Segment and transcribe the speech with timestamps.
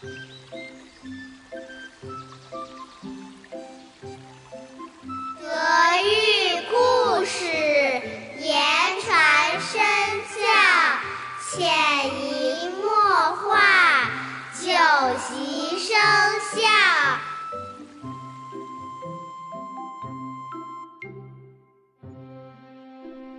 [0.00, 0.06] 德
[6.02, 6.08] 育
[6.70, 7.44] 故事，
[8.40, 8.56] 言
[9.02, 9.78] 传身
[10.32, 10.40] 教，
[11.50, 11.68] 潜
[12.16, 12.88] 移默
[13.36, 14.08] 化，
[14.58, 14.64] 久
[15.18, 15.92] 习生
[16.54, 16.56] 效。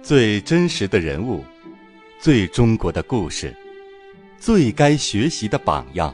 [0.04, 1.44] 最真实的人物，
[2.20, 3.56] 最中国的故事，
[4.38, 6.14] 最该学习的榜样，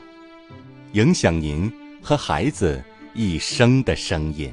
[0.98, 2.84] 影响您和孩子
[3.14, 4.52] 一生的声音。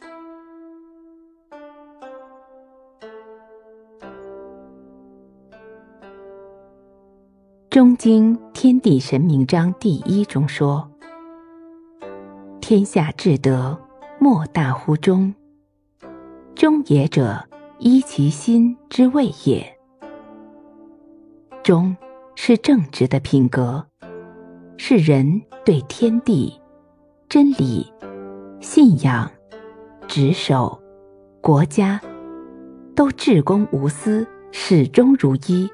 [7.68, 10.90] 《中经·天地神明章》第一中说
[12.62, 13.78] ：“天下至德，
[14.18, 15.34] 莫大乎中。
[16.54, 17.46] 中也者，
[17.78, 19.78] 依其心之谓也。
[21.62, 21.94] 中
[22.40, 23.84] 是正直的品格，
[24.76, 26.54] 是人对天地、
[27.28, 27.92] 真理、
[28.60, 29.28] 信仰、
[30.06, 30.80] 职守、
[31.40, 32.00] 国家
[32.94, 35.68] 都至公无私，始终如一。”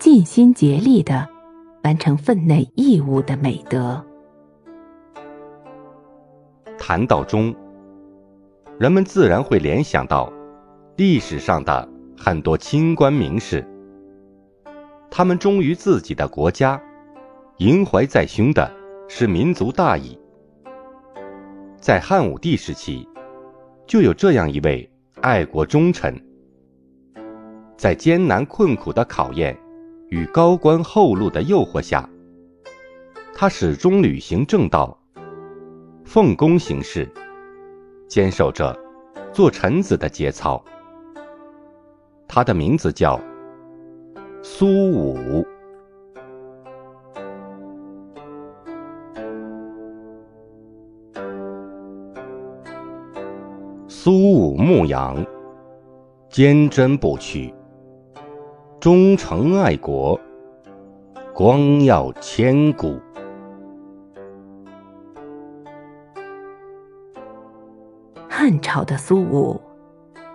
[0.00, 1.28] 尽心竭力的
[1.84, 4.02] 完成分内义务的美德。
[6.78, 7.54] 谈到忠，
[8.78, 10.32] 人们自然会联想到
[10.96, 13.62] 历史上的很多清官名士，
[15.14, 16.82] 他们忠于自己的国家，
[17.58, 18.74] 萦怀在胸的
[19.10, 20.18] 是民族大义。
[21.76, 23.06] 在汉武帝时期，
[23.86, 24.90] 就有这样一位
[25.20, 26.18] 爱国忠臣，
[27.76, 29.54] 在艰难困苦的考验。
[30.08, 32.08] 与高官厚禄的诱惑下，
[33.34, 34.98] 他始终履行正道，
[36.04, 37.10] 奉公行事，
[38.08, 38.78] 坚守着
[39.30, 40.62] 做臣子的节操。
[42.28, 43.18] 他的名字叫
[44.44, 45.46] 苏武。
[53.86, 55.24] 苏武牧羊，
[56.28, 57.54] 坚贞不屈。
[58.80, 60.18] 忠诚爱国，
[61.32, 62.98] 光耀千古。
[68.28, 69.60] 汉朝的苏武，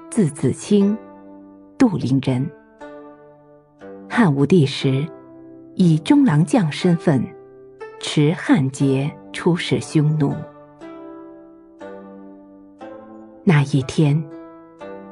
[0.10, 0.98] 字子清，
[1.78, 2.50] 杜陵人。
[4.20, 5.08] 汉武帝时，
[5.76, 7.24] 以中郎将身份
[8.00, 10.34] 持汉节出使匈奴。
[13.44, 14.28] 那一天，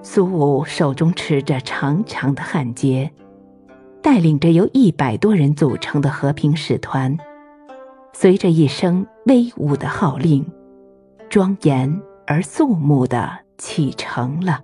[0.02, 3.12] 苏武手中持着长长的汉节。
[4.02, 7.16] 带领着由一百多人组成的和平使团，
[8.12, 10.44] 随着一声威武的号令，
[11.30, 14.62] 庄严而肃穆的启程了。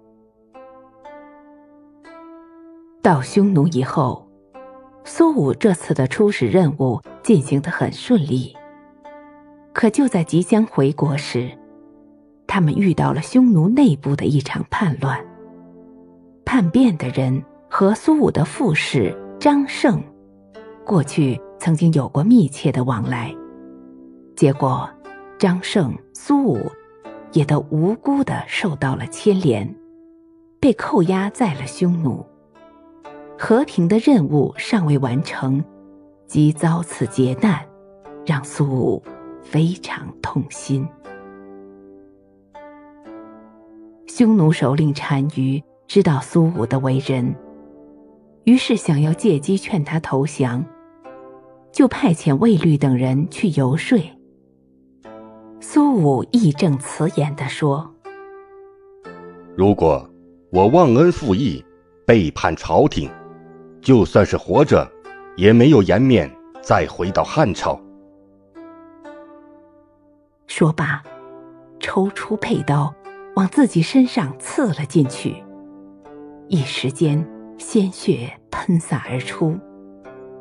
[3.04, 4.28] 到匈奴以后，
[5.04, 8.56] 苏武这次的出使任务进行得很顺利。
[9.74, 11.50] 可就在即将回国时，
[12.48, 15.20] 他们遇到了匈奴内部的一场叛乱。
[16.46, 19.18] 叛变的人和苏武的副使。
[19.40, 20.00] 张胜，
[20.86, 23.36] 过去曾经有过密切的往来，
[24.36, 24.88] 结果
[25.40, 26.72] 张胜、苏武
[27.32, 29.68] 也都无辜的受到了牵连，
[30.60, 32.24] 被扣押在了匈奴。
[33.44, 35.66] 和平的任务尚未完成，
[36.28, 37.60] 即遭此劫难，
[38.24, 39.02] 让苏武
[39.42, 40.88] 非常痛心。
[44.06, 47.36] 匈奴首领单于知道苏武的为人。
[48.44, 50.64] 于是想要借机劝他投降，
[51.72, 53.98] 就派遣卫律等人去游说。
[55.60, 57.92] 苏武义正辞严地说
[59.58, 60.08] ：“如果
[60.52, 61.66] 我忘恩负义，
[62.06, 63.10] 背叛朝廷，
[63.82, 64.90] 就算是活着，
[65.36, 66.30] 也没有颜面
[66.62, 67.80] 再回到汉朝。”
[70.48, 71.02] 说罢，
[71.80, 72.94] 抽出佩刀，
[73.36, 75.44] 往自己身上刺了进去，
[76.48, 77.26] 一时间。
[77.58, 79.56] 鲜血喷洒而出，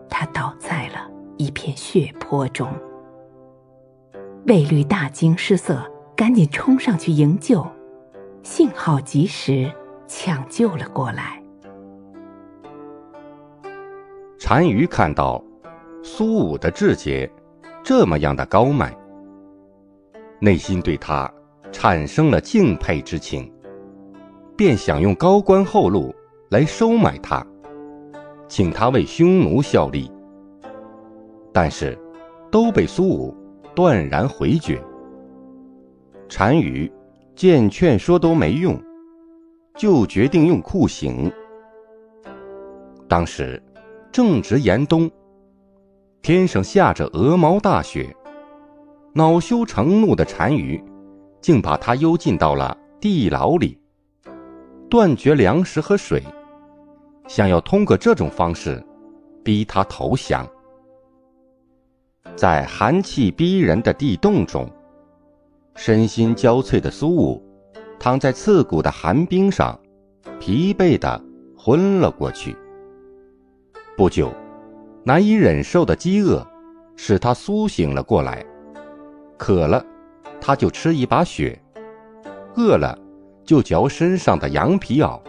[0.08, 2.66] 他倒在了一片血泊中。
[4.46, 5.86] 卫律大惊失色，
[6.16, 7.66] 赶紧冲上去营救，
[8.42, 9.70] 幸好及时
[10.06, 11.39] 抢救了过来。
[14.42, 15.40] 单于看到
[16.02, 17.30] 苏武的志节
[17.84, 18.92] 这么样的高迈，
[20.40, 21.32] 内心对他
[21.70, 23.48] 产生了敬佩之情，
[24.56, 26.12] 便想用高官厚禄。
[26.48, 27.46] 来收买他，
[28.48, 30.10] 请他为匈奴效力，
[31.52, 31.96] 但是
[32.50, 33.32] 都被苏武
[33.72, 34.82] 断然回绝。
[36.28, 36.90] 单于
[37.36, 38.76] 见劝说都没用，
[39.76, 41.30] 就决定用酷刑。
[43.06, 43.62] 当时
[44.12, 45.08] 正值严冬，
[46.20, 48.14] 天上下着鹅毛大雪，
[49.12, 50.82] 恼羞成怒的单于，
[51.40, 53.78] 竟把他幽禁到了地牢里，
[54.88, 56.24] 断绝粮食和水，
[57.28, 58.84] 想要通过这种方式，
[59.44, 60.44] 逼他投降。
[62.34, 64.68] 在寒气逼人的地洞中，
[65.76, 67.40] 身心交瘁的苏武，
[68.00, 69.78] 躺在刺骨的寒冰上，
[70.40, 71.22] 疲惫的
[71.56, 72.56] 昏了过去。
[74.00, 74.32] 不久，
[75.04, 76.42] 难以忍受的饥饿
[76.96, 78.42] 使他苏醒了过来。
[79.36, 79.84] 渴了，
[80.40, 81.54] 他就吃一把雪；
[82.56, 82.98] 饿了，
[83.44, 85.20] 就嚼身上的羊皮袄；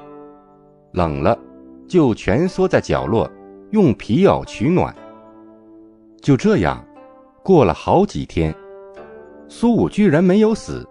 [0.94, 1.38] 冷了，
[1.85, 3.29] 就蜷缩在角落，
[3.71, 4.95] 用皮袄取暖。
[6.21, 6.81] 就这样，
[7.44, 8.56] 过了好几天，
[9.50, 10.88] 苏武居然没有死。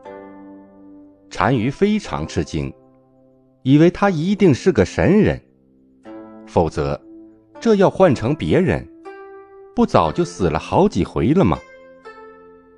[1.30, 2.70] 单于非常吃惊，
[3.62, 5.40] 以为他一定是个神人，
[6.46, 7.00] 否则。
[7.60, 8.88] 这要换成别人，
[9.76, 11.58] 不早就死了好几回了吗？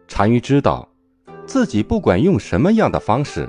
[0.09, 0.89] 单于知道，
[1.47, 3.49] 自己不管用什么样的方式，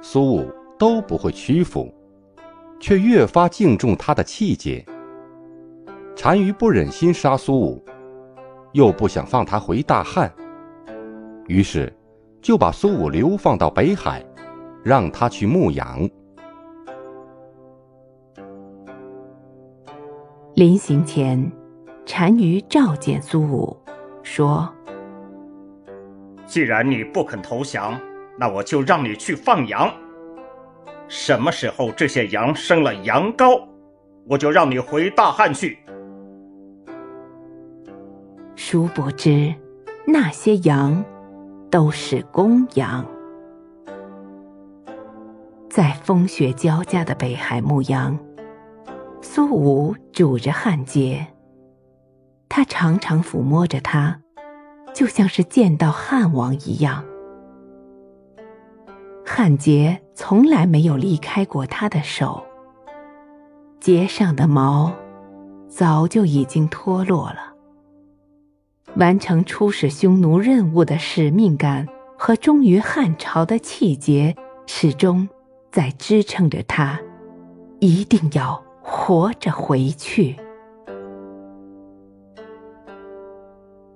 [0.00, 1.94] 苏武都不会屈服，
[2.80, 4.84] 却越发敬重他的气节。
[6.20, 7.84] 单于不忍心杀苏武，
[8.72, 10.32] 又不想放他回大汉，
[11.46, 11.92] 于是
[12.40, 14.24] 就把苏武流放到北海，
[14.82, 16.10] 让他去牧羊。
[20.54, 21.50] 临行前，
[22.06, 23.74] 单于召见苏武，
[24.22, 24.68] 说
[26.44, 27.98] ：“既然你不肯投降，
[28.38, 29.90] 那我就让你去放羊。
[31.08, 33.62] 什么时候这些羊生了羊羔，
[34.28, 35.78] 我就让你回大汉去。”
[38.54, 39.54] 殊不知，
[40.06, 41.02] 那些羊
[41.70, 43.02] 都是公羊，
[45.70, 48.18] 在风雪交加的北海牧羊。
[49.24, 51.24] 苏武拄着汉杰，
[52.48, 54.20] 他常常抚摸着它，
[54.92, 57.04] 就像是见到汉王一样。
[59.24, 62.42] 汉杰从来没有离开过他的手，
[63.80, 64.92] 节上的毛
[65.68, 67.54] 早就已经脱落了。
[68.96, 71.88] 完成出使匈奴任务的使命感
[72.18, 74.36] 和忠于汉朝的气节，
[74.66, 75.26] 始终
[75.70, 77.00] 在支撑着他，
[77.78, 78.61] 一定要。
[78.82, 80.36] 活着回去，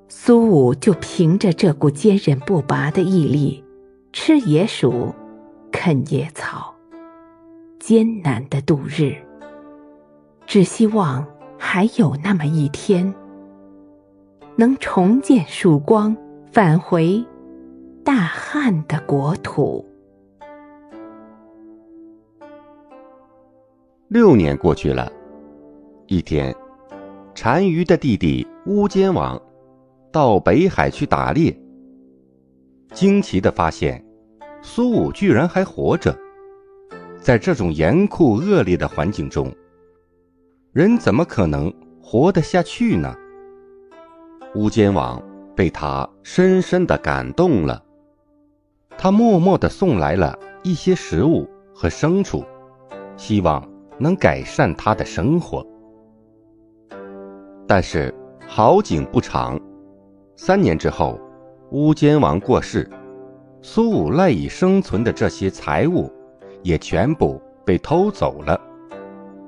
[0.08, 3.64] 苏武就凭着这股坚韧不拔的毅力，
[4.12, 5.14] 吃野薯，
[5.70, 6.74] 啃野草，
[7.78, 9.14] 艰难的度日。
[10.46, 11.26] 只希望
[11.58, 13.12] 还有那么一天，
[14.54, 16.16] 能重见曙光，
[16.52, 17.24] 返回
[18.04, 19.84] 大汉的国土。
[24.16, 25.12] 六年过去了，
[26.06, 26.56] 一天，
[27.34, 29.38] 单于的弟弟乌坚王
[30.10, 31.54] 到北海去打猎，
[32.94, 34.02] 惊奇的发现
[34.62, 36.18] 苏武居然还活着。
[37.20, 39.54] 在这种严酷恶劣的环境中，
[40.72, 41.70] 人怎么可能
[42.00, 43.14] 活得下去呢？
[44.54, 45.22] 乌坚王
[45.54, 47.84] 被他深深的感动了，
[48.96, 52.42] 他默默的送来了一些食物和牲畜，
[53.18, 53.75] 希望。
[53.98, 55.66] 能改善他的生活，
[57.66, 58.14] 但是
[58.46, 59.58] 好景不长，
[60.36, 61.18] 三年之后，
[61.70, 62.88] 乌坚王过世，
[63.62, 66.12] 苏武赖以生存的这些财物
[66.62, 68.60] 也全部被偷走了，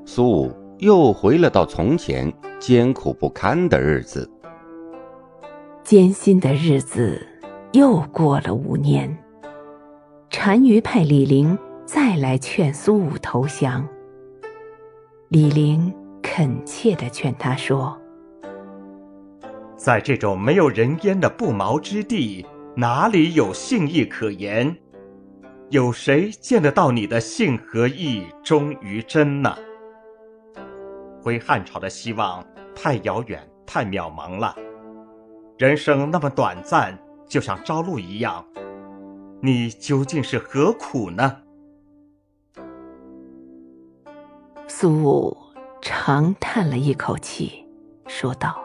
[0.04, 4.28] 苏武又回了到从前艰苦不堪的日子。
[5.84, 7.24] 艰辛的日子
[7.72, 9.16] 又过了五年，
[10.30, 13.86] 单于派李陵再来劝苏武投降。
[15.30, 17.94] 李陵恳切的劝他说
[19.76, 24.74] ：“在这种没有人烟的不毛之地，哪里有信义可言？
[25.68, 29.54] 有谁见得到你的信和义忠于真呢？
[31.20, 32.42] 回汉朝的希望
[32.74, 34.56] 太遥远，太渺茫了。
[35.58, 38.42] 人生那么短暂，就像朝露一样，
[39.42, 41.36] 你究竟是何苦呢？”
[44.80, 45.36] 苏武
[45.82, 47.66] 长叹了一口气，
[48.06, 48.56] 说道：“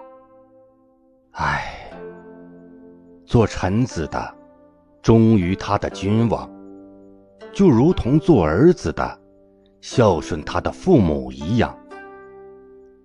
[1.33, 1.91] 唉，
[3.25, 4.35] 做臣子的，
[5.01, 6.47] 忠于他的君王，
[7.51, 9.19] 就如同做儿子的，
[9.81, 11.75] 孝顺他的父母一样，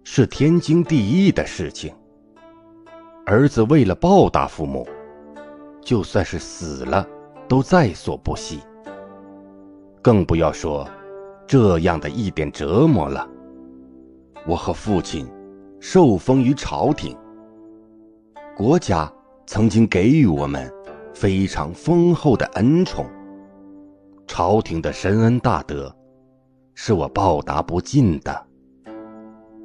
[0.05, 1.95] 是天经地义的事情。
[3.25, 4.87] 儿子为了报答父母，
[5.81, 7.09] 就算是死了，
[7.49, 8.61] 都在所不惜。
[10.03, 10.87] 更不要说……”
[11.49, 13.26] 这样的一点折磨了，
[14.47, 15.26] 我和父亲
[15.81, 17.17] 受封于朝廷。
[18.55, 19.11] 国家
[19.47, 20.71] 曾经给予我们
[21.14, 23.07] 非常丰厚的恩宠，
[24.26, 25.90] 朝廷的深恩大德
[26.75, 28.47] 是我报答不尽的。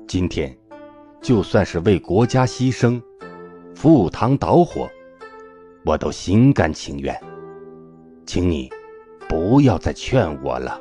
[0.07, 0.57] 今天，
[1.21, 3.01] 就算是为国家牺牲、
[3.75, 4.89] 赴汤蹈火，
[5.83, 7.13] 我都心甘情愿。
[8.25, 8.71] 请你
[9.27, 10.79] 不要再劝我了。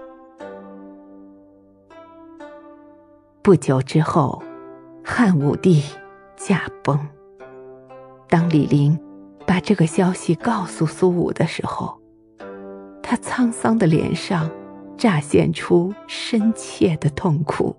[3.42, 4.40] 不久之后，
[5.04, 5.82] 汉武帝
[6.36, 6.96] 驾崩。
[8.28, 8.96] 当李陵
[9.44, 12.00] 把这个消息告诉苏武的时候，
[13.02, 14.48] 他沧桑的脸上
[14.96, 17.74] 乍现出深切的痛苦。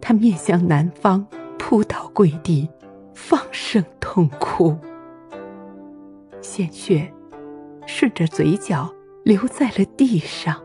[0.00, 1.24] 他面向南方，
[1.56, 2.68] 扑倒跪地，
[3.14, 4.76] 放声痛哭，
[6.40, 7.08] 鲜血
[7.86, 10.60] 顺着嘴角流在了地上。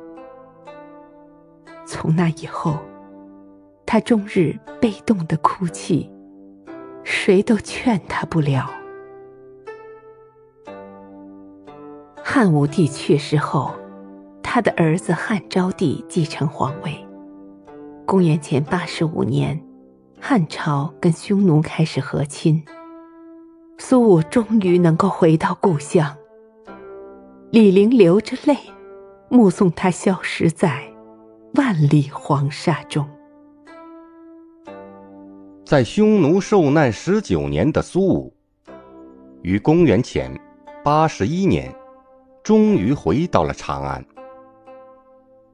[1.85, 2.75] 从那以后。
[3.91, 6.07] 他终日被动的哭泣，
[7.03, 8.69] 谁都劝他不了。
[12.23, 13.73] 汉武帝去世后，
[14.43, 17.03] 他的儿子汉昭帝继承皇位。
[18.05, 19.59] 公元前八十五年，
[20.21, 22.63] 汉朝跟匈奴开始和亲，
[23.79, 26.15] 苏武终于能够回到故乡。
[27.49, 28.55] 李陵流着泪，
[29.29, 30.93] 目送他消失在
[31.55, 33.09] 万里黄沙中。
[35.69, 38.33] 在匈奴受难十九年的苏武，
[39.43, 40.35] 于公元前
[40.83, 41.71] 八十一年，
[42.41, 44.03] 终于回到了长安。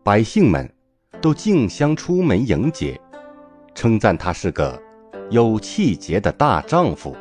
[0.04, 0.74] 百姓们
[1.20, 2.98] 都竞相出门迎接，
[3.74, 4.82] 称赞他是个
[5.32, 7.14] 有气节的大丈夫。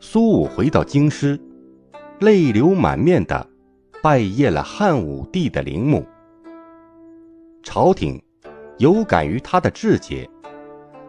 [0.00, 1.40] 苏武回到京师，
[2.18, 3.48] 泪流满面的
[4.02, 6.04] 拜谒了汉武帝的陵墓。
[7.62, 8.20] 朝廷
[8.78, 10.28] 有感于他的志节。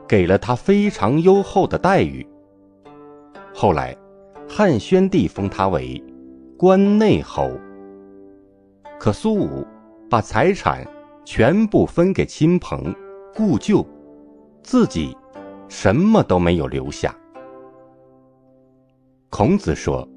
[0.08, 2.26] 给了他非常优厚的待遇。
[3.54, 3.96] 后来，
[4.48, 6.02] 汉宣帝封他为
[6.58, 7.52] 关内侯。
[9.00, 9.66] 可苏武
[10.10, 10.88] 把财产
[11.26, 12.96] 全部分给亲朋
[13.36, 13.86] 故旧，
[14.64, 15.16] 自己
[15.68, 17.16] 什么都没有留下。
[19.30, 20.08] 孔子说：“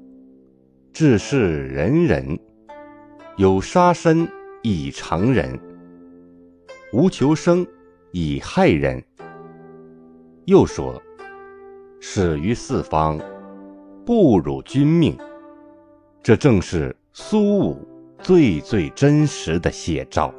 [0.93, 2.39] 治世仁人，
[3.35, 4.27] 有杀身
[4.63, 5.59] 以成仁，
[6.93, 7.67] 无求生
[8.13, 9.03] 以害人。”
[10.45, 10.99] 又说
[12.01, 13.19] ：“始于四方，
[14.03, 15.15] 不辱君命。”
[16.23, 17.87] 这正是苏武
[18.23, 20.33] 最最真实的写照。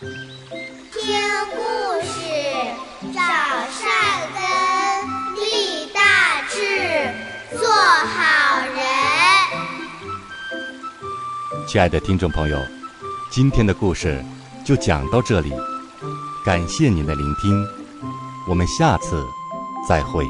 [0.00, 1.18] 听
[1.50, 1.56] 故
[2.02, 2.20] 事，
[3.12, 3.22] 长
[3.70, 3.90] 善
[4.34, 4.40] 根，
[5.34, 6.56] 立大志，
[7.58, 8.78] 做好人。
[11.66, 12.56] 亲爱的听众朋友，
[13.32, 14.24] 今天的故事。
[14.64, 15.52] 就讲到这里，
[16.44, 17.66] 感谢您的聆听，
[18.48, 19.22] 我们下次
[19.86, 20.24] 再会。